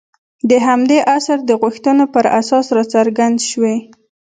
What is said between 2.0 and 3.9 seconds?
پر اساس راڅرګند شوي.